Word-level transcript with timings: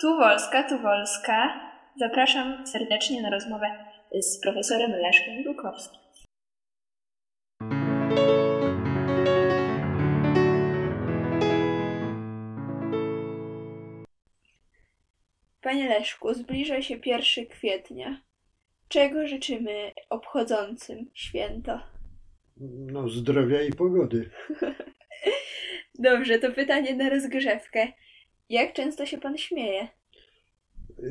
Tu 0.00 0.16
Wolska, 0.16 0.62
tu 0.62 0.78
Wolska. 0.78 1.60
Zapraszam 1.96 2.66
serdecznie 2.66 3.22
na 3.22 3.30
rozmowę 3.30 3.66
z 4.20 4.40
profesorem 4.40 4.90
Leszkiem 4.90 5.42
Brukowskim. 5.42 6.00
Panie 15.60 15.88
Leszku, 15.88 16.34
zbliża 16.34 16.82
się 16.82 16.94
1 17.06 17.46
kwietnia. 17.46 18.20
Czego 18.88 19.28
życzymy 19.28 19.92
obchodzącym 20.10 21.10
święto? 21.14 21.80
No, 22.92 23.08
zdrowia 23.08 23.62
i 23.62 23.72
pogody. 23.72 24.30
Dobrze, 25.98 26.38
to 26.38 26.52
pytanie 26.52 26.96
na 26.96 27.08
rozgrzewkę. 27.08 27.92
Jak 28.48 28.72
często 28.72 29.06
się 29.06 29.18
pan 29.18 29.38
śmieje? 29.38 29.88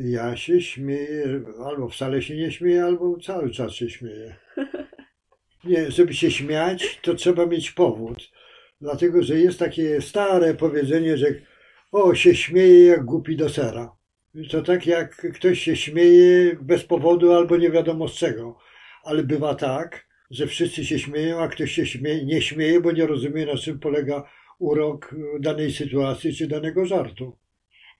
Ja 0.02 0.38
się 0.38 0.62
śmieję, 0.62 1.42
albo 1.66 1.90
wcale 1.90 2.22
się 2.22 2.36
nie 2.36 2.52
śmieję, 2.52 2.84
albo 2.84 3.20
cały 3.20 3.52
czas 3.52 3.74
się 3.74 3.90
śmieję. 3.90 4.36
Nie, 5.64 5.92
żeby 5.92 6.14
się 6.14 6.32
śmiać, 6.32 7.00
to 7.02 7.14
trzeba 7.14 7.46
mieć 7.46 7.72
powód. 7.72 8.32
Dlatego, 8.82 9.24
że 9.24 9.40
jest 9.40 9.60
takie 9.60 10.02
stare 10.02 10.54
powiedzenie, 10.54 11.18
że 11.18 11.28
o, 11.92 12.16
się 12.16 12.36
śmieje 12.36 12.86
jak 12.86 13.06
głupi 13.06 13.36
do 13.36 13.50
sera. 13.50 13.96
To 14.52 14.62
tak 14.62 14.88
jak 14.88 15.16
ktoś 15.34 15.60
się 15.60 15.76
śmieje 15.76 16.58
bez 16.62 16.84
powodu 16.84 17.34
albo 17.34 17.58
nie 17.58 17.72
wiadomo 17.72 18.08
z 18.08 18.14
czego. 18.14 18.58
Ale 19.04 19.24
bywa 19.24 19.56
tak, 19.56 20.08
że 20.32 20.48
wszyscy 20.48 20.86
się 20.86 21.00
śmieją, 21.00 21.40
a 21.40 21.48
ktoś 21.48 21.72
się 21.72 21.86
śmieje, 21.86 22.26
nie 22.26 22.42
śmieje, 22.42 22.82
bo 22.82 22.92
nie 22.92 23.08
rozumie 23.08 23.46
na 23.46 23.58
czym 23.58 23.80
polega 23.80 24.30
urok 24.60 25.16
danej 25.40 25.72
sytuacji 25.72 26.36
czy 26.36 26.48
danego 26.48 26.86
żartu. 26.86 27.38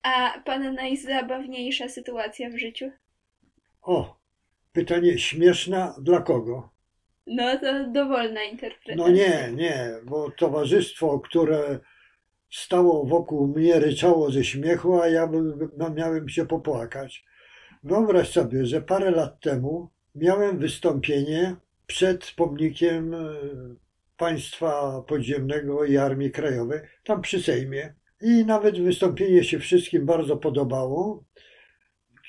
A 0.04 0.40
pana 0.46 0.72
najzabawniejsza 0.72 1.90
sytuacja 1.90 2.50
w 2.50 2.58
życiu? 2.58 2.92
O, 3.82 4.18
pytanie 4.74 5.20
śmieszna 5.20 5.96
dla 6.02 6.22
kogo? 6.22 6.70
No 7.28 7.60
to 7.60 7.88
dowolna 7.92 8.44
interpretacja. 8.44 8.96
No 8.96 9.10
nie, 9.10 9.52
nie, 9.56 9.92
bo 10.04 10.32
towarzystwo, 10.32 11.20
które 11.20 11.80
stało 12.52 13.06
wokół 13.06 13.48
mnie, 13.48 13.80
ryczało 13.80 14.32
ze 14.32 14.44
śmiechu, 14.44 15.02
a 15.02 15.08
ja 15.08 15.30
no, 15.78 15.90
miałem 15.90 16.30
się 16.30 16.46
popłakać. 16.46 17.26
Wyobraź 17.84 18.30
sobie, 18.30 18.66
że 18.66 18.82
parę 18.82 19.12
lat 19.12 19.40
temu 19.40 19.90
miałem 20.16 20.60
wystąpienie 20.60 21.56
przed 21.88 22.32
pomnikiem 22.32 23.14
e, 23.14 23.18
państwa 24.18 25.02
podziemnego 25.08 25.86
i 25.86 25.98
Armii 25.98 26.32
Krajowej, 26.32 26.80
tam 27.04 27.22
przy 27.22 27.44
Sejmie. 27.44 27.94
I 28.22 28.46
nawet 28.46 28.80
wystąpienie 28.80 29.44
się 29.44 29.60
wszystkim 29.60 30.06
bardzo 30.06 30.38
podobało. 30.38 31.24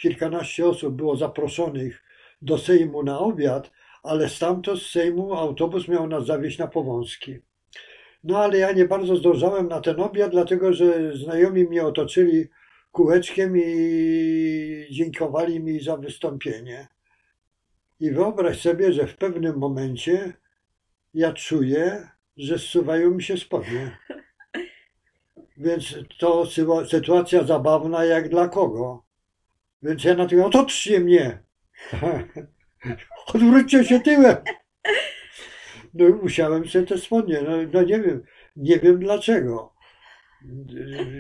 Kilkanaście 0.03 0.69
osób 0.69 0.97
było 0.97 1.17
zaproszonych 1.17 2.03
do 2.43 2.59
Sejmu 2.59 3.03
na 3.03 3.19
obiad, 3.19 3.71
ale 4.03 4.29
stamtąd 4.29 4.83
z 4.83 4.91
Sejmu 4.91 5.35
autobus 5.35 5.89
miał 5.89 6.09
nas 6.09 6.27
zawieźć 6.27 6.59
na 6.59 6.67
Powązki. 6.67 7.39
No 8.25 8.39
ale 8.39 8.59
ja 8.59 8.73
nie 8.73 8.85
bardzo 8.85 9.17
zdążałem 9.17 9.69
na 9.69 9.81
ten 9.81 10.01
obiad, 10.01 10.31
dlatego 10.31 10.73
że 10.73 11.17
znajomi 11.17 11.65
mnie 11.65 11.85
otoczyli 11.85 12.49
kółeczkiem 12.93 13.57
i 13.57 14.87
dziękowali 14.91 15.61
mi 15.61 15.81
za 15.81 15.97
wystąpienie. 15.97 16.89
I 18.01 18.11
wyobraź 18.11 18.61
sobie, 18.61 18.93
że 18.93 19.07
w 19.07 19.17
pewnym 19.17 19.59
momencie 19.59 20.33
ja 21.15 21.33
czuję, 21.33 22.09
że 22.37 22.59
zsuwają 22.59 23.11
mi 23.11 23.23
się 23.23 23.37
spodnie. 23.37 23.99
Więc 25.57 25.95
to 26.19 26.47
sytuacja 26.91 27.45
zabawna 27.45 28.05
jak 28.05 28.29
dla 28.29 28.49
kogo. 28.49 29.05
Więc 29.83 30.05
ja 30.05 30.15
natychmiast, 30.15 30.49
otoczcie 30.49 31.01
mnie. 31.01 31.43
Odwróćcie 33.35 33.85
się 33.85 34.01
tyłem. 34.01 34.37
No 35.95 36.09
i 36.09 36.13
musiałem 36.13 36.69
sobie 36.69 36.87
te 36.87 36.99
spodnie, 36.99 37.43
no, 37.43 37.57
no 37.73 37.83
nie 37.83 38.01
wiem, 38.01 38.23
nie 38.57 38.79
wiem 38.79 38.99
dlaczego. 38.99 39.75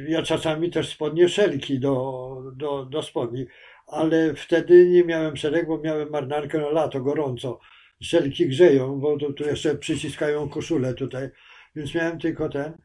Ja 0.09 0.22
czasami 0.22 0.70
też 0.70 0.88
spodnie 0.88 1.28
szelki 1.28 1.81
do, 1.81 2.37
do, 2.56 2.84
do 2.84 3.03
spodni, 3.03 3.47
ale 3.87 4.34
wtedy 4.34 4.88
nie 4.88 5.05
miałem 5.05 5.37
szelek, 5.37 5.66
bo 5.66 5.78
miałem 5.78 6.10
marynarkę 6.10 6.59
na 6.59 6.70
lato, 6.70 7.00
gorąco. 7.00 7.60
Szelki 8.03 8.48
grzeją, 8.48 9.00
bo 9.00 9.16
tu, 9.16 9.32
tu 9.32 9.44
jeszcze 9.44 9.75
przyciskają 9.75 10.48
koszulę 10.48 10.94
tutaj, 10.94 11.28
więc 11.76 11.94
miałem 11.94 12.19
tylko 12.19 12.48
ten. 12.48 12.78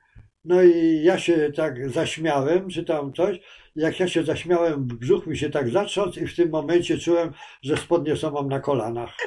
No 0.46 0.64
i 0.64 1.04
ja 1.04 1.20
się 1.20 1.52
tak 1.56 1.90
zaśmiałem, 1.90 2.70
czy 2.70 2.84
tam 2.84 3.14
coś. 3.14 3.40
Jak 3.76 4.00
ja 4.00 4.08
się 4.08 4.24
zaśmiałem, 4.24 4.88
brzuch 4.88 5.28
mi 5.28 5.38
się 5.38 5.50
tak 5.50 5.70
zatrząsł 5.70 6.20
i 6.20 6.28
w 6.28 6.36
tym 6.36 6.50
momencie 6.50 6.98
czułem, 6.98 7.34
że 7.62 7.78
spodnie 7.78 8.16
są 8.16 8.32
mam 8.32 8.48
na 8.48 8.60
kolanach. 8.60 9.18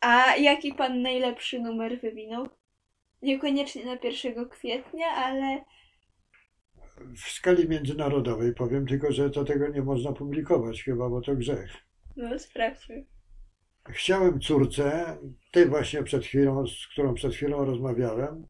A 0.00 0.36
jaki 0.36 0.74
pan 0.74 1.02
najlepszy 1.02 1.60
numer 1.60 2.00
wywinął? 2.00 2.48
Niekoniecznie 3.22 3.84
na 3.84 3.96
1 4.04 4.48
kwietnia, 4.48 5.06
ale. 5.06 5.64
W 7.16 7.30
skali 7.30 7.68
międzynarodowej 7.68 8.54
powiem 8.54 8.86
tylko, 8.86 9.12
że 9.12 9.30
to 9.30 9.44
tego 9.44 9.68
nie 9.68 9.82
można 9.82 10.12
publikować 10.12 10.82
chyba, 10.82 11.08
bo 11.08 11.20
to 11.20 11.34
grzech. 11.34 11.70
No, 12.16 12.38
sprawdźmy. 12.38 13.04
Chciałem 13.88 14.40
córce, 14.40 15.16
tej 15.52 15.68
właśnie 15.68 16.02
przed 16.02 16.24
chwilą, 16.24 16.66
z 16.66 16.86
którą 16.92 17.14
przed 17.14 17.34
chwilą 17.34 17.64
rozmawiałem, 17.64 18.46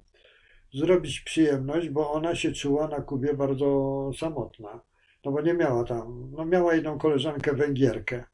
zrobić 0.75 1.21
przyjemność, 1.21 1.89
bo 1.89 2.13
ona 2.13 2.35
się 2.35 2.53
czuła 2.53 2.89
na 2.89 3.01
Kubie 3.01 3.35
bardzo 3.35 4.11
samotna. 4.19 4.81
No 5.25 5.33
bo 5.33 5.41
nie 5.41 5.55
miała 5.55 5.85
tam, 5.85 6.31
no 6.37 6.45
miała 6.45 6.75
jedną 6.75 6.99
koleżankę 6.99 7.55
Węgierkę. 7.55 8.25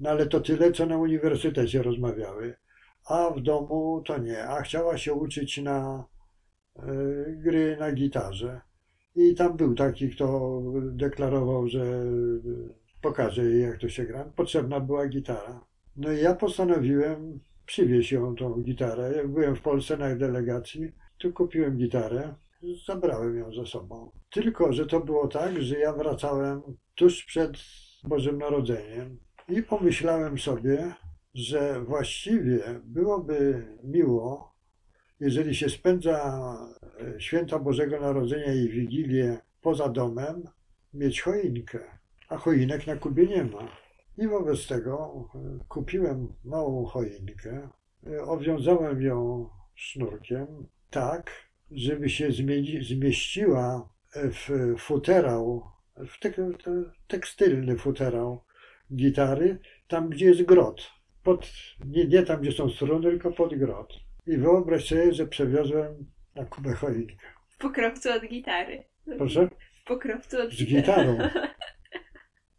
No 0.00 0.10
ale 0.10 0.26
to 0.26 0.40
tyle, 0.40 0.72
co 0.72 0.86
na 0.86 0.96
uniwersytecie 0.96 1.82
rozmawiały. 1.82 2.54
A 3.04 3.30
w 3.30 3.40
domu 3.40 4.02
to 4.06 4.18
nie. 4.18 4.44
A 4.44 4.62
chciała 4.62 4.98
się 4.98 5.12
uczyć 5.12 5.58
na 5.58 6.04
y, 6.78 6.82
gry 7.38 7.76
na 7.80 7.92
gitarze. 7.92 8.60
I 9.16 9.34
tam 9.34 9.56
był 9.56 9.74
taki, 9.74 10.10
kto 10.10 10.60
deklarował, 10.74 11.68
że 11.68 12.04
pokaże 13.02 13.44
jej, 13.44 13.62
jak 13.62 13.78
to 13.78 13.88
się 13.88 14.04
gra. 14.04 14.24
Potrzebna 14.36 14.80
była 14.80 15.08
gitara. 15.08 15.60
No 15.96 16.12
i 16.12 16.20
ja 16.20 16.34
postanowiłem 16.34 17.40
przywieźć 17.66 18.12
ją 18.12 18.36
tą 18.36 18.62
gitarę. 18.62 19.12
Jak 19.16 19.28
byłem 19.28 19.56
w 19.56 19.60
Polsce 19.60 19.96
na 19.96 20.16
delegacji, 20.16 20.92
to 21.18 21.32
kupiłem 21.32 21.76
gitarę, 21.76 22.34
zabrałem 22.86 23.38
ją 23.38 23.54
ze 23.54 23.66
sobą. 23.66 24.10
Tylko, 24.30 24.72
że 24.72 24.86
to 24.86 25.00
było 25.00 25.28
tak, 25.28 25.62
że 25.62 25.78
ja 25.78 25.92
wracałem 25.92 26.62
tuż 26.94 27.24
przed 27.24 27.56
Bożym 28.04 28.38
Narodzeniem 28.38 29.18
i 29.48 29.62
pomyślałem 29.62 30.38
sobie, 30.38 30.94
że 31.34 31.80
właściwie 31.80 32.80
byłoby 32.84 33.66
miło, 33.84 34.54
jeżeli 35.20 35.54
się 35.54 35.68
spędza 35.68 36.56
e, 37.00 37.20
święta 37.20 37.58
Bożego 37.58 38.00
Narodzenia 38.00 38.54
i 38.54 38.68
Wigilię 38.68 39.38
poza 39.62 39.88
domem, 39.88 40.42
mieć 40.94 41.20
choinkę. 41.20 41.78
A 42.28 42.36
choinek 42.36 42.86
na 42.86 42.96
Kubie 42.96 43.26
nie 43.26 43.44
ma. 43.44 43.83
I 44.18 44.28
wobec 44.28 44.66
tego 44.66 45.24
e, 45.34 45.64
kupiłem 45.68 46.34
małą 46.44 46.84
choinkę, 46.84 47.68
e, 48.06 48.22
obwiązałem 48.22 49.02
ją 49.02 49.48
sznurkiem, 49.74 50.46
tak, 50.90 51.30
żeby 51.70 52.08
się 52.08 52.28
zmieściła 52.80 53.88
w 54.14 54.74
futerał, 54.78 55.62
w 55.96 56.18
tek, 56.20 56.36
tekstylny 57.08 57.76
futerał 57.76 58.44
gitary, 58.94 59.58
tam 59.88 60.08
gdzie 60.08 60.26
jest 60.26 60.42
grot. 60.42 60.90
Pod, 61.22 61.52
nie, 61.86 62.04
nie 62.04 62.22
tam, 62.22 62.40
gdzie 62.40 62.52
są 62.52 62.70
struny, 62.70 63.10
tylko 63.10 63.32
pod 63.32 63.54
grot. 63.54 63.92
I 64.26 64.36
wyobraź 64.36 64.88
sobie, 64.88 65.12
że 65.12 65.26
przewiozłem 65.26 66.06
na 66.34 66.44
Kubę 66.44 66.74
choinkę. 66.74 67.26
W 67.48 67.58
pokrowcu 67.58 68.12
od 68.12 68.22
gitary. 68.28 68.84
Proszę? 69.18 69.48
W 69.82 69.86
pokrowcu 69.86 70.42
od 70.42 70.52
Z 70.52 70.64
gitarą. 70.64 71.18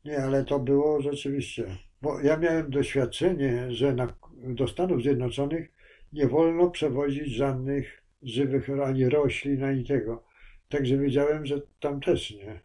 Nie, 0.05 0.23
ale 0.23 0.43
to 0.43 0.59
było 0.59 1.01
rzeczywiście. 1.01 1.77
Bo 2.01 2.19
ja 2.19 2.37
miałem 2.37 2.69
doświadczenie, 2.69 3.71
że 3.71 3.93
na, 3.93 4.07
do 4.33 4.67
Stanów 4.67 5.01
Zjednoczonych 5.01 5.71
nie 6.13 6.27
wolno 6.27 6.69
przewozić 6.69 7.27
żadnych 7.27 8.03
żywych 8.21 8.69
ani 8.85 9.09
roślin, 9.09 9.63
ani 9.63 9.83
tego. 9.83 10.23
Także 10.69 10.97
wiedziałem, 10.97 11.45
że 11.45 11.61
tam 11.79 12.01
też 12.01 12.31
nie. 12.31 12.59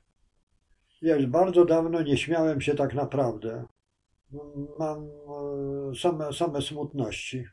Ja 1.02 1.16
już 1.16 1.26
bardzo 1.26 1.64
dawno 1.64 2.02
nie 2.02 2.16
śmiałem 2.16 2.60
się 2.60 2.74
tak 2.74 2.94
naprawdę. 2.94 3.64
Mam 4.78 5.04
e, 5.04 5.94
same, 5.94 6.32
same 6.32 6.62
smutności. 6.62 7.44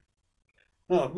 No, 0.89 1.11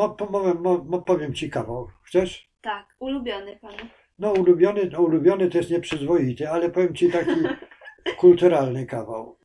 mo, 0.86 1.02
powiem 1.02 1.34
ci 1.34 1.50
kawał. 1.50 1.88
Chcesz? 2.04 2.50
Tak, 2.62 2.96
ulubiony 3.00 3.60
pan. 3.62 3.74
No, 4.20 4.32
ulubiony, 4.32 4.90
no, 4.92 5.02
ulubiony 5.02 5.50
to 5.50 5.58
jest 5.58 5.70
nieprzyzwoity, 5.70 6.50
ale 6.50 6.70
powiem 6.70 6.96
ci 6.96 7.12
taki 7.12 7.32
kulturalny 8.18 8.86
kawał. 8.86 9.38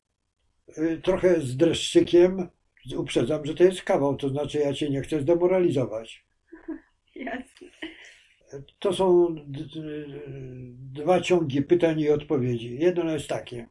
E, 0.77 0.97
trochę 0.97 1.41
z 1.41 1.57
dreszczykiem. 1.57 2.49
Uprzedzam, 2.97 3.45
że 3.45 3.53
to 3.53 3.63
jest 3.63 3.81
kawał, 3.81 4.15
to 4.15 4.29
znaczy 4.29 4.59
ja 4.59 4.73
cię 4.73 4.89
nie 4.89 5.01
chcę 5.01 5.21
zdemoralizować. 5.21 6.25
Jasne. 7.15 7.67
To 8.79 8.93
są 8.93 9.35
dwa 10.93 11.21
ciągi 11.21 11.61
pytań 11.61 11.99
i 11.99 12.09
odpowiedzi. 12.09 12.77
Jedno 12.79 13.11
jest 13.11 13.27
takie. 13.27 13.67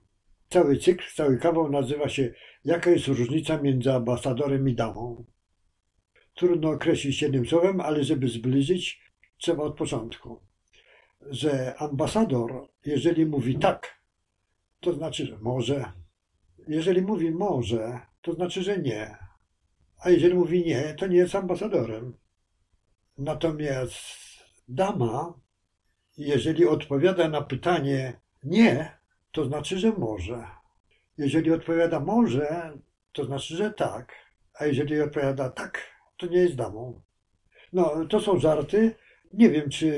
Cały 0.48 0.76
cykl, 0.76 1.04
cały 1.14 1.38
kawał 1.38 1.70
nazywa 1.70 2.08
się 2.08 2.34
Jaka 2.64 2.90
jest 2.90 3.06
różnica 3.06 3.58
między 3.62 3.92
ambasadorem 3.92 4.68
i 4.68 4.74
damą? 4.74 5.24
Trudno 6.34 6.70
określić 6.70 7.22
jednym 7.22 7.46
słowem, 7.46 7.80
ale 7.80 8.04
żeby 8.04 8.28
zbliżyć, 8.28 9.02
trzeba 9.36 9.62
od 9.62 9.76
początku. 9.76 10.40
Że 11.20 11.74
ambasador, 11.78 12.68
jeżeli 12.86 13.26
mówi 13.26 13.58
tak, 13.58 14.00
to 14.84 14.92
znaczy, 14.92 15.26
że 15.26 15.38
może. 15.38 15.92
Jeżeli 16.68 17.02
mówi 17.02 17.30
może, 17.30 18.00
to 18.22 18.32
znaczy, 18.32 18.62
że 18.62 18.78
nie. 18.78 19.16
A 19.98 20.10
jeżeli 20.10 20.34
mówi 20.34 20.64
nie, 20.64 20.94
to 20.94 21.06
nie 21.06 21.16
jest 21.16 21.34
ambasadorem. 21.34 22.16
Natomiast 23.18 23.96
dama, 24.68 25.34
jeżeli 26.16 26.66
odpowiada 26.66 27.28
na 27.28 27.42
pytanie 27.42 28.20
nie, 28.42 28.98
to 29.32 29.44
znaczy, 29.44 29.78
że 29.78 29.92
może. 29.92 30.46
Jeżeli 31.18 31.52
odpowiada 31.52 32.00
może, 32.00 32.78
to 33.12 33.24
znaczy, 33.24 33.56
że 33.56 33.70
tak. 33.70 34.12
A 34.58 34.66
jeżeli 34.66 35.00
odpowiada 35.00 35.50
tak, 35.50 35.82
to 36.16 36.26
nie 36.26 36.38
jest 36.38 36.54
damą. 36.54 37.02
No, 37.72 38.06
to 38.10 38.20
są 38.20 38.38
żarty. 38.38 38.94
Nie 39.32 39.50
wiem, 39.50 39.70
czy 39.70 39.88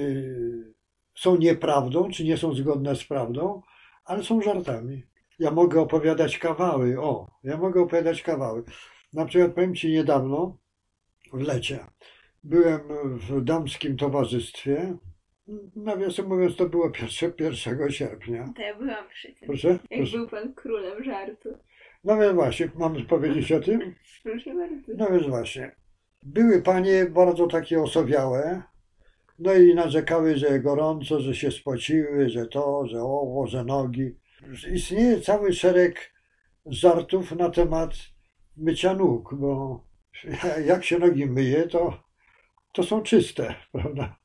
są 1.15 1.37
nieprawdą, 1.37 2.11
czy 2.11 2.25
nie 2.25 2.37
są 2.37 2.55
zgodne 2.55 2.97
z 2.97 3.05
prawdą, 3.05 3.63
ale 4.07 4.23
są 4.23 4.41
żartami. 4.43 5.03
Ja 5.39 5.51
mogę 5.51 5.81
opowiadać 5.81 6.39
kawały. 6.39 7.01
O, 7.01 7.27
ja 7.45 7.57
mogę 7.57 7.81
opowiadać 7.81 8.23
kawały. 8.23 8.63
Na 9.13 9.25
przykład 9.27 9.55
powiem 9.55 9.75
Ci 9.75 9.93
niedawno, 9.93 10.59
w 11.33 11.41
lecie, 11.41 11.79
byłem 12.45 12.81
w 13.17 13.45
damskim 13.45 13.97
towarzystwie. 13.97 14.97
Nawiasem 15.77 16.27
mówiąc, 16.27 16.57
to 16.57 16.69
było 16.69 16.93
1 17.41 17.91
sierpnia. 17.91 18.53
To 18.57 18.63
ja 18.63 18.75
byłam 18.79 19.09
przy 19.09 19.29
tym. 19.29 19.47
Proszę? 19.47 19.69
Jak 19.69 19.81
Proszę. 19.89 20.17
był 20.17 20.29
pan 20.29 20.55
królem 20.55 21.05
żartu. 21.05 21.49
No 22.05 22.17
więc 22.17 22.35
właśnie, 22.35 22.71
mam 22.75 23.07
powiedzieć 23.07 23.53
o 23.53 23.61
tym? 23.61 23.81
Proszę 24.23 24.55
bardzo. 24.55 24.93
No 24.97 25.11
więc 25.11 25.27
właśnie. 25.27 25.77
Były 26.23 26.63
panie 26.63 27.07
bardzo 27.11 27.47
takie 27.47 27.83
osowiałe, 27.83 28.63
no 29.39 29.55
i 29.55 29.75
narzekały, 29.75 30.37
że 30.37 30.61
gorąco, 30.61 31.21
że 31.21 31.35
się 31.35 31.51
spociły, 31.51 32.31
że 32.31 32.47
to, 32.47 32.87
że 32.87 33.03
owo, 33.03 33.47
że 33.47 33.65
nogi. 33.65 34.17
Istnieje 34.73 35.21
cały 35.21 35.53
szereg 35.53 36.13
żartów 36.67 37.33
na 37.33 37.51
temat 37.51 37.91
mycia 38.57 38.95
nóg, 38.95 39.35
bo 39.35 39.81
jak 40.67 40.85
się 40.85 40.99
nogi 40.99 41.27
myje, 41.27 41.69
to, 41.69 42.03
to 42.73 42.83
są 42.83 43.03
czyste, 43.03 43.55
prawda? 43.73 44.17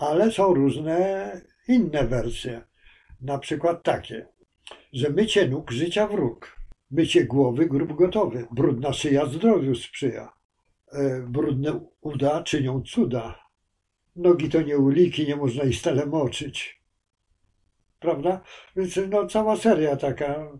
Ale 0.00 0.32
są 0.32 0.54
różne 0.54 1.32
inne 1.68 2.04
wersje. 2.04 2.62
Na 3.20 3.38
przykład 3.38 3.82
takie, 3.82 4.26
że 4.92 5.10
mycie 5.10 5.48
nóg 5.48 5.70
życia 5.70 6.06
wróg, 6.06 6.56
mycie 6.90 7.24
głowy 7.24 7.66
grób 7.66 7.92
gotowy, 7.92 8.46
brudna 8.50 8.92
szyja 8.92 9.26
zdrowiu 9.26 9.74
sprzyja, 9.74 10.32
e, 10.92 11.20
brudne 11.20 11.80
uda 12.00 12.42
czynią 12.42 12.82
cuda, 12.82 13.49
nogi 14.20 14.48
to 14.48 14.62
nie 14.62 14.78
uliki, 14.78 15.26
nie 15.26 15.36
można 15.36 15.64
ich 15.64 15.76
stale 15.76 16.06
moczyć. 16.06 16.80
Prawda? 18.00 18.40
Więc 18.76 19.00
no, 19.10 19.26
cała 19.26 19.56
seria 19.56 19.96
taka. 19.96 20.52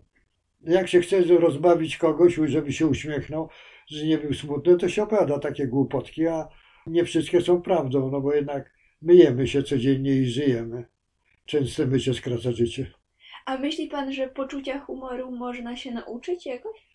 Jak 0.61 0.87
się 0.87 1.01
chce 1.01 1.23
rozbawić 1.23 1.97
kogoś, 1.97 2.35
żeby 2.45 2.73
się 2.73 2.87
uśmiechnął, 2.87 3.49
że 3.87 4.05
nie 4.05 4.17
był 4.17 4.33
smutny, 4.33 4.77
to 4.77 4.89
się 4.89 5.03
opowiada 5.03 5.39
takie 5.39 5.67
głupotki, 5.67 6.27
a 6.27 6.47
nie 6.87 7.05
wszystkie 7.05 7.41
są 7.41 7.61
prawdą, 7.61 8.11
no 8.11 8.21
bo 8.21 8.33
jednak 8.33 8.71
myjemy 9.01 9.47
się 9.47 9.63
codziennie 9.63 10.11
i 10.13 10.25
żyjemy. 10.25 10.85
Częste 11.45 11.85
mycie 11.85 12.13
skraca 12.13 12.51
życie. 12.51 12.91
A 13.45 13.57
myśli 13.57 13.87
pan, 13.87 14.13
że 14.13 14.29
poczucia 14.29 14.79
humoru 14.79 15.31
można 15.31 15.75
się 15.75 15.91
nauczyć 15.91 16.45
jakoś? 16.45 16.87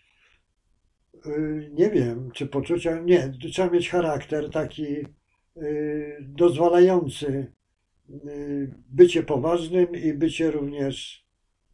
Y, 1.26 1.70
Nie 1.72 1.90
wiem, 1.90 2.30
czy 2.34 2.46
poczucia. 2.46 3.00
Nie, 3.00 3.32
trzeba 3.52 3.70
mieć 3.70 3.90
charakter 3.90 4.50
taki 4.50 4.84
dozwalający 6.20 7.52
y, 8.10 8.74
bycie 8.88 9.22
poważnym 9.22 9.96
i 9.96 10.12
bycie 10.12 10.50
również. 10.50 11.26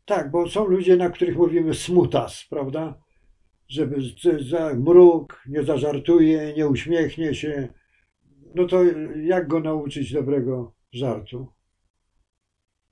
Tak, 0.04 0.30
bo 0.30 0.48
są 0.48 0.64
ludzie, 0.64 0.96
na 0.96 1.10
których 1.10 1.36
mówimy 1.36 1.74
smutas, 1.74 2.46
prawda? 2.50 3.02
Żeby 3.68 3.96
za 4.50 4.74
mruk, 4.74 5.42
nie 5.48 5.62
zażartuje, 5.62 6.52
nie 6.56 6.68
uśmiechnie 6.68 7.34
się. 7.34 7.68
No 8.54 8.66
to 8.66 8.82
jak 9.22 9.48
go 9.48 9.60
nauczyć 9.60 10.12
dobrego 10.12 10.72
żartu? 10.92 11.46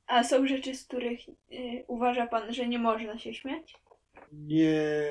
A 0.07 0.25
są 0.25 0.47
rzeczy, 0.47 0.75
z 0.75 0.85
których 0.87 1.29
y, 1.29 1.85
uważa 1.89 2.27
pan, 2.27 2.53
że 2.53 2.69
nie 2.69 2.79
można 2.79 3.19
się 3.19 3.35
śmiać? 3.35 3.81
nie 4.33 5.03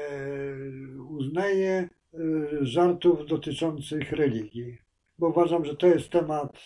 uznaję 1.09 1.89
y, 2.13 2.17
żartów 2.61 3.25
dotyczących 3.25 4.11
religii, 4.11 4.77
bo 5.19 5.27
uważam, 5.27 5.65
że 5.65 5.75
to 5.75 5.87
jest 5.87 6.09
temat 6.09 6.57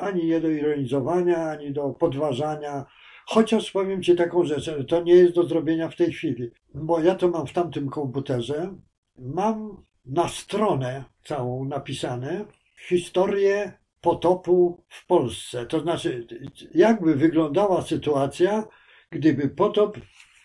ani 0.00 0.26
nie 0.26 0.40
do 0.40 0.48
ironizowania, 0.48 1.50
ani 1.50 1.72
do 1.72 1.90
podważania. 1.90 2.84
Chociaż 3.26 3.70
powiem 3.70 4.02
Ci 4.02 4.16
taką 4.16 4.44
rzecz, 4.44 4.64
że 4.64 4.84
to 4.84 5.02
nie 5.02 5.14
jest 5.14 5.34
do 5.34 5.42
zrobienia 5.42 5.88
w 5.88 5.96
tej 5.96 6.12
chwili, 6.12 6.50
bo 6.74 7.00
ja 7.00 7.14
to 7.14 7.28
mam 7.28 7.46
w 7.46 7.52
tamtym 7.52 7.88
komputerze. 7.88 8.74
Mam 9.18 9.84
na 10.06 10.28
stronę 10.28 11.04
całą 11.24 11.64
napisane 11.64 12.44
historię 12.88 13.72
potopu 14.00 14.84
w 14.88 15.06
Polsce. 15.06 15.66
To 15.66 15.80
znaczy, 15.80 16.26
jakby 16.74 17.14
wyglądała 17.14 17.82
sytuacja, 17.82 18.64
gdyby 19.10 19.48
potop 19.48 19.98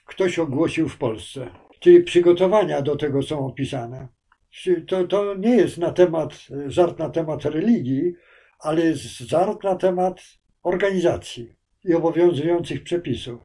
ktoś 0.05 0.39
ogłosił 0.39 0.89
w 0.89 0.97
Polsce. 0.97 1.49
Czyli 1.79 2.03
przygotowania 2.03 2.81
do 2.81 2.95
tego 2.95 3.21
są 3.21 3.45
opisane. 3.45 4.07
To, 4.87 5.07
to 5.07 5.35
nie 5.35 5.55
jest 5.55 5.77
na 5.77 5.91
temat, 5.91 6.33
żart 6.67 6.99
na 6.99 7.09
temat 7.09 7.45
religii, 7.45 8.13
ale 8.59 8.81
jest 8.81 9.03
żart 9.03 9.63
na 9.63 9.75
temat 9.75 10.21
organizacji 10.63 11.55
i 11.83 11.93
obowiązujących 11.93 12.83
przepisów. 12.83 13.39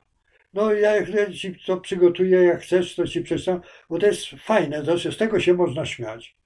No 0.54 0.72
ja 0.72 0.96
jak 0.96 1.32
ci 1.32 1.56
to 1.66 1.76
przygotuję, 1.76 2.42
jak 2.42 2.60
chcesz, 2.60 2.94
to 2.94 3.06
ci 3.06 3.22
przeczytam, 3.22 3.60
bo 3.90 3.98
to 3.98 4.06
jest 4.06 4.26
fajne, 4.26 4.82
to, 4.82 4.98
z 4.98 5.16
tego 5.16 5.40
się 5.40 5.54
można 5.54 5.86
śmiać. 5.86 6.36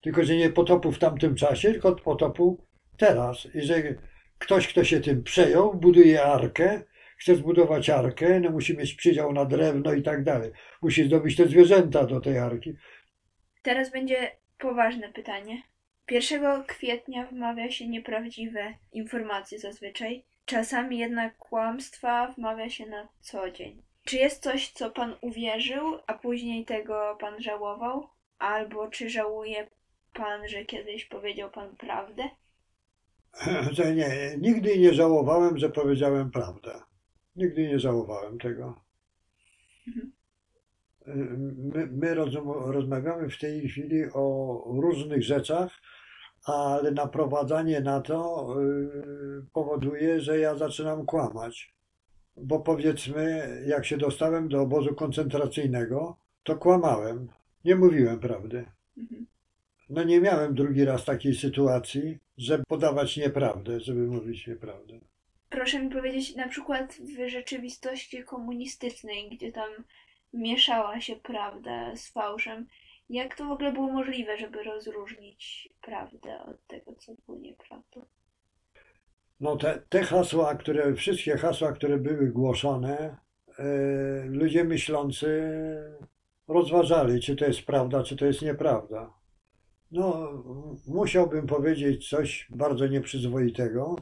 Tylko, 0.00 0.24
że 0.24 0.36
nie 0.36 0.50
potopu 0.50 0.92
w 0.92 0.98
tamtym 0.98 1.34
czasie, 1.34 1.70
tylko 1.70 1.92
potopu 1.92 2.64
teraz. 2.96 3.48
I 3.54 3.62
że 3.62 3.82
ktoś, 4.38 4.68
kto 4.68 4.84
się 4.84 5.00
tym 5.00 5.22
przejął, 5.22 5.74
buduje 5.74 6.22
arkę, 6.22 6.82
chce 7.18 7.36
zbudować 7.36 7.90
arkę, 7.90 8.40
no 8.40 8.50
musi 8.50 8.76
mieć 8.76 8.94
przydział 8.94 9.32
na 9.32 9.44
drewno 9.44 9.92
i 9.92 10.02
tak 10.02 10.24
dalej. 10.24 10.50
Musi 10.82 11.04
zdobyć 11.04 11.36
te 11.36 11.48
zwierzęta 11.48 12.04
do 12.06 12.20
tej 12.20 12.38
arki. 12.38 12.74
Teraz 13.62 13.90
będzie 13.90 14.36
poważne 14.58 15.08
pytanie. 15.08 15.62
1 16.10 16.64
kwietnia 16.64 17.26
wmawia 17.26 17.70
się 17.70 17.88
nieprawdziwe 17.88 18.74
informacje 18.92 19.58
zazwyczaj. 19.58 20.24
Czasami 20.44 20.98
jednak 20.98 21.36
kłamstwa 21.36 22.32
wmawia 22.32 22.70
się 22.70 22.86
na 22.86 23.08
co 23.20 23.50
dzień. 23.50 23.82
Czy 24.04 24.16
jest 24.16 24.42
coś, 24.42 24.72
co 24.72 24.90
pan 24.90 25.16
uwierzył, 25.20 25.98
a 26.06 26.14
później 26.14 26.64
tego 26.64 27.16
pan 27.20 27.42
żałował? 27.42 28.08
Albo 28.38 28.88
czy 28.88 29.10
żałuje 29.10 29.66
pan, 30.12 30.48
że 30.48 30.64
kiedyś 30.64 31.04
powiedział 31.04 31.50
pan 31.50 31.76
prawdę? 31.76 32.22
Że 33.76 33.94
nie, 33.94 34.08
nigdy 34.38 34.78
nie 34.78 34.94
żałowałem, 34.94 35.58
że 35.58 35.70
powiedziałem 35.70 36.30
prawdę. 36.30 36.80
Nigdy 37.36 37.68
nie 37.68 37.78
żałowałem 37.78 38.38
tego. 38.38 38.82
Mhm. 39.88 40.12
My, 41.74 41.86
my 41.86 42.14
rozmawiamy 42.66 43.30
w 43.30 43.38
tej 43.38 43.68
chwili 43.68 44.04
o 44.14 44.64
różnych 44.66 45.22
rzeczach, 45.22 45.70
ale 46.44 46.90
naprowadzanie 46.90 47.80
na 47.80 48.00
to 48.00 48.46
y, 48.62 49.46
powoduje, 49.52 50.20
że 50.20 50.38
ja 50.38 50.54
zaczynam 50.54 51.06
kłamać. 51.06 51.74
Bo 52.36 52.60
powiedzmy, 52.60 53.48
jak 53.66 53.86
się 53.86 53.96
dostałem 53.96 54.48
do 54.48 54.60
obozu 54.60 54.94
koncentracyjnego, 54.94 56.16
to 56.42 56.56
kłamałem. 56.56 57.28
Nie 57.64 57.76
mówiłem 57.76 58.18
prawdy. 58.18 58.64
Mhm. 58.98 59.26
No 59.90 60.02
nie 60.02 60.20
miałem 60.20 60.54
drugi 60.54 60.84
raz 60.84 61.04
takiej 61.04 61.34
sytuacji, 61.34 62.18
żeby 62.38 62.64
podawać 62.68 63.16
nieprawdę, 63.16 63.80
żeby 63.80 64.00
mówić 64.00 64.46
nieprawdę. 64.46 65.00
Proszę 65.50 65.82
mi 65.82 65.90
powiedzieć, 65.90 66.36
na 66.36 66.48
przykład 66.48 66.94
w 66.94 67.28
rzeczywistości 67.28 68.24
komunistycznej, 68.24 69.30
gdzie 69.30 69.52
tam 69.52 69.70
mieszała 70.32 71.00
się 71.00 71.16
prawda 71.16 71.96
z 71.96 72.10
fałszem, 72.12 72.66
jak 73.08 73.36
to 73.36 73.44
w 73.44 73.50
ogóle 73.50 73.72
było 73.72 73.92
możliwe, 73.92 74.38
żeby 74.38 74.62
rozróżnić 74.62 75.68
prawdę 75.82 76.42
od 76.44 76.66
tego, 76.66 76.94
co 76.94 77.12
było 77.26 77.38
nieprawdą? 77.38 78.06
No 79.40 79.56
te, 79.56 79.82
te 79.88 80.02
hasła, 80.02 80.54
które, 80.54 80.94
wszystkie 80.94 81.36
hasła, 81.36 81.72
które 81.72 81.98
były 81.98 82.26
głoszone, 82.26 83.16
e, 83.58 83.64
ludzie 84.24 84.64
myślący 84.64 85.52
rozważali, 86.48 87.20
czy 87.20 87.36
to 87.36 87.44
jest 87.44 87.62
prawda, 87.62 88.02
czy 88.02 88.16
to 88.16 88.26
jest 88.26 88.42
nieprawda. 88.42 89.14
No, 89.90 90.28
musiałbym 90.86 91.46
powiedzieć 91.46 92.08
coś 92.08 92.46
bardzo 92.50 92.86
nieprzyzwoitego, 92.86 93.96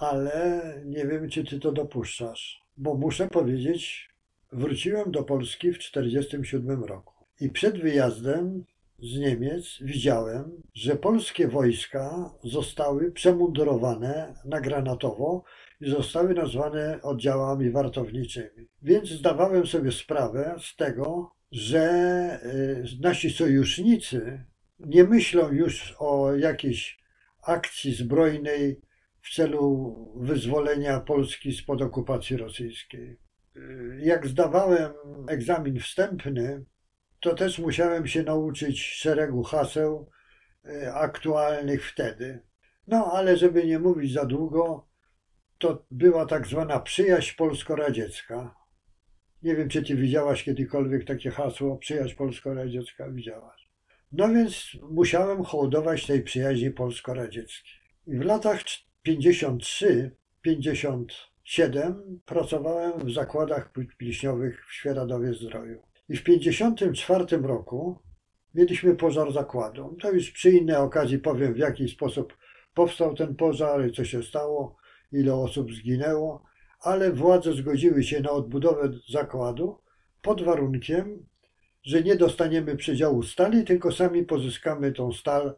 ale 0.00 0.62
nie 0.84 1.06
wiem, 1.06 1.30
czy 1.30 1.44
ty 1.44 1.60
to 1.60 1.72
dopuszczasz, 1.72 2.62
bo 2.76 2.94
muszę 2.94 3.28
powiedzieć, 3.28 4.07
wróciłem 4.52 5.10
do 5.10 5.22
Polski 5.22 5.72
w 5.72 5.78
1947 5.78 6.84
roku 6.84 7.14
i 7.40 7.50
przed 7.50 7.80
wyjazdem 7.80 8.64
z 8.98 9.18
Niemiec 9.18 9.78
widziałem, 9.80 10.62
że 10.74 10.96
polskie 10.96 11.48
wojska 11.48 12.34
zostały 12.44 13.12
przemundurowane 13.12 14.34
na 14.44 14.60
granatowo 14.60 15.44
i 15.80 15.90
zostały 15.90 16.34
nazwane 16.34 17.02
oddziałami 17.02 17.70
wartowniczymi. 17.70 18.68
Więc 18.82 19.08
zdawałem 19.08 19.66
sobie 19.66 19.92
sprawę 19.92 20.56
z 20.60 20.76
tego, 20.76 21.32
że 21.52 22.40
y, 22.44 23.00
nasi 23.00 23.30
sojusznicy 23.30 24.44
nie 24.80 25.04
myślą 25.04 25.52
już 25.52 25.94
o 25.98 26.34
jakiejś 26.34 26.98
akcji 27.42 27.94
zbrojnej 27.94 28.80
w 29.22 29.34
celu 29.34 29.94
wyzwolenia 30.16 31.00
Polski 31.00 31.52
spod 31.52 31.82
okupacji 31.82 32.36
rosyjskiej. 32.36 33.16
Jak 33.98 34.26
zdawałem 34.26 34.92
egzamin 35.28 35.80
wstępny, 35.80 36.64
to 37.20 37.34
też 37.34 37.58
musiałem 37.58 38.06
się 38.06 38.22
nauczyć 38.22 38.82
szeregu 38.82 39.42
haseł 39.42 40.10
y, 40.66 40.92
aktualnych 40.92 41.86
wtedy. 41.86 42.42
No, 42.86 43.12
ale 43.12 43.36
żeby 43.36 43.66
nie 43.66 43.78
mówić 43.78 44.12
za 44.12 44.24
długo, 44.24 44.88
to 45.58 45.84
była 45.90 46.26
tak 46.26 46.46
zwana 46.46 46.80
przyjaźń 46.80 47.36
polsko-radziecka. 47.36 48.54
Nie 49.42 49.56
wiem, 49.56 49.68
czy 49.68 49.82
ty 49.82 49.96
widziałaś 49.96 50.44
kiedykolwiek 50.44 51.04
takie 51.04 51.30
hasło 51.30 51.76
przyjaźń 51.76 52.16
polsko-radziecka? 52.16 53.10
Widziałaś. 53.10 53.68
No 54.12 54.28
więc 54.28 54.76
musiałem 54.90 55.44
hołdować 55.44 56.06
tej 56.06 56.22
przyjaźni 56.22 56.70
polsko-radzieckiej. 56.70 57.80
I 58.06 58.18
w 58.18 58.24
latach 58.24 58.60
53-57 61.48 61.94
pracowałem 62.26 62.98
w 62.98 63.12
zakładach 63.12 63.72
pilśniowych 63.98 64.66
w 64.68 64.72
Świeradowie 64.72 65.34
Zdroju. 65.34 65.82
I 66.08 66.16
w 66.16 66.24
54 66.24 67.24
roku 67.42 67.98
mieliśmy 68.54 68.96
pożar 68.96 69.32
zakładu. 69.32 69.96
To 70.00 70.12
już 70.12 70.30
przy 70.30 70.50
innej 70.50 70.76
okazji 70.76 71.18
powiem, 71.18 71.54
w 71.54 71.58
jaki 71.58 71.88
sposób 71.88 72.36
powstał 72.74 73.14
ten 73.14 73.36
pożar 73.36 73.92
co 73.96 74.04
się 74.04 74.22
stało, 74.22 74.76
ile 75.12 75.34
osób 75.34 75.72
zginęło, 75.72 76.44
ale 76.80 77.12
władze 77.12 77.52
zgodziły 77.52 78.02
się 78.02 78.20
na 78.20 78.30
odbudowę 78.30 78.90
zakładu 79.08 79.78
pod 80.22 80.42
warunkiem, 80.42 81.26
że 81.82 82.02
nie 82.02 82.16
dostaniemy 82.16 82.76
przedziału 82.76 83.22
stali, 83.22 83.64
tylko 83.64 83.92
sami 83.92 84.24
pozyskamy 84.24 84.92
tą 84.92 85.12
stal 85.12 85.56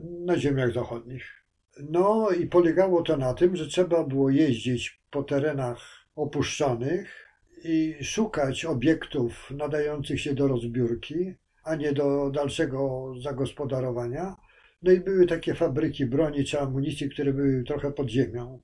na 0.00 0.38
ziemiach 0.38 0.72
zachodnich. 0.72 1.45
No 1.80 2.30
i 2.30 2.46
polegało 2.46 3.02
to 3.02 3.16
na 3.16 3.34
tym, 3.34 3.56
że 3.56 3.66
trzeba 3.66 4.04
było 4.04 4.30
jeździć 4.30 5.00
po 5.10 5.22
terenach 5.22 5.78
opuszczonych, 6.16 7.26
i 7.64 7.96
szukać 8.04 8.64
obiektów 8.64 9.50
nadających 9.50 10.20
się 10.20 10.34
do 10.34 10.48
rozbiórki, 10.48 11.34
a 11.64 11.74
nie 11.74 11.92
do 11.92 12.30
dalszego 12.30 13.12
zagospodarowania. 13.22 14.36
No 14.82 14.92
i 14.92 15.00
były 15.00 15.26
takie 15.26 15.54
fabryki 15.54 16.06
broni 16.06 16.44
czy 16.44 16.60
amunicji, 16.60 17.10
które 17.10 17.32
były 17.32 17.64
trochę 17.64 17.92
pod 17.92 18.08
ziemią, 18.08 18.60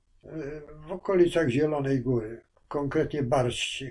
w 0.88 0.92
okolicach 0.92 1.48
Zielonej 1.48 2.00
Góry, 2.00 2.40
konkretnie 2.68 3.22
Barści. 3.22 3.90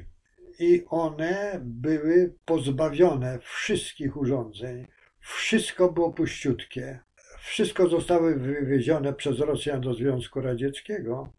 I 0.59 0.83
one 0.89 1.61
były 1.63 2.33
pozbawione 2.45 3.39
wszystkich 3.39 4.17
urządzeń. 4.17 4.87
Wszystko 5.19 5.91
było 5.91 6.13
puściutkie. 6.13 6.99
Wszystko 7.43 7.89
zostało 7.89 8.29
wywiezione 8.36 9.13
przez 9.13 9.39
Rosjan 9.39 9.81
do 9.81 9.93
Związku 9.93 10.41
Radzieckiego 10.41 11.33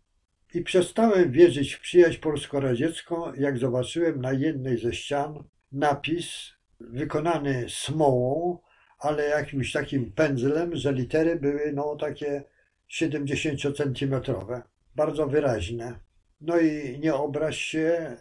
i 0.55 0.63
przestałem 0.63 1.33
wierzyć 1.33 1.73
w 1.73 1.81
przyjaźń 1.81 2.21
polsko-radziecką, 2.21 3.35
jak 3.35 3.59
zobaczyłem 3.59 4.21
na 4.21 4.33
jednej 4.33 4.79
ze 4.79 4.93
ścian 4.93 5.45
napis 5.73 6.53
wykonany 6.81 7.67
smołą, 7.69 8.59
ale 8.99 9.29
jakimś 9.29 9.73
takim 9.73 10.13
pędzlem, 10.13 10.77
że 10.77 10.93
litery 10.93 11.37
były 11.37 11.73
no 11.73 11.97
takie 11.97 12.45
70-centymetrowe, 12.91 14.63
bardzo 14.97 15.27
wyraźne. 15.27 16.01
No 16.41 16.59
i 16.59 16.99
nie 16.99 17.15
obraź 17.15 17.59
się, 17.59 18.17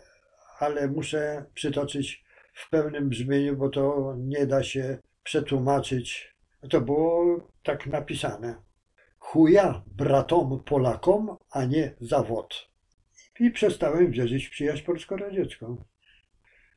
ale 0.59 0.87
muszę 0.87 1.45
przytoczyć 1.53 2.23
w 2.53 2.69
pełnym 2.69 3.09
brzmieniu, 3.09 3.57
bo 3.57 3.69
to 3.69 4.15
nie 4.17 4.45
da 4.45 4.63
się 4.63 4.97
przetłumaczyć. 5.23 6.35
To 6.69 6.81
było 6.81 7.50
tak 7.63 7.87
napisane 7.87 8.55
chuja 9.21 9.83
bratom 9.87 10.63
Polakom, 10.63 11.37
a 11.51 11.65
nie 11.65 11.95
zawod. 12.01 12.69
I 13.39 13.51
przestałem 13.51 14.11
wierzyć 14.11 14.47
w 14.47 14.51
przyjaźń 14.51 14.83
polsko-radziecką. 14.83 15.83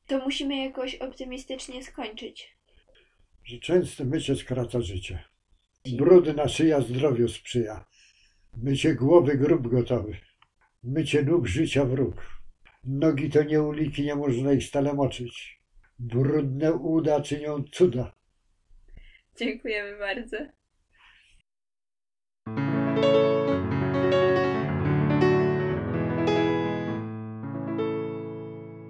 To 0.07 0.19
musimy 0.19 0.57
jakoś 0.57 0.95
optymistycznie 0.95 1.83
skończyć. 1.83 2.57
Że 3.45 3.59
częste 3.59 4.05
mycie 4.05 4.37
skraca 4.37 4.81
życie. 4.81 5.25
Brudna 5.97 6.49
szyja 6.49 6.81
zdrowiu 6.81 7.29
sprzyja. 7.29 7.85
Mycie 8.57 8.95
głowy 8.95 9.39
grób 9.39 9.69
gotowy. 9.69 10.17
Mycie 10.83 11.23
nóg 11.23 11.47
życia 11.47 11.85
wróg. 11.85 12.15
Nogi 12.85 13.31
to 13.31 13.43
nie 13.43 13.63
uliki, 13.63 14.03
nie 14.03 14.15
można 14.15 14.53
ich 14.53 14.65
stale 14.65 14.95
moczyć. 14.95 15.61
Brudne 15.99 16.73
uda 16.73 17.21
czynią 17.21 17.65
cuda. 17.73 18.13
Dziękujemy 19.39 19.99
bardzo. 19.99 20.37
Música 23.05 23.74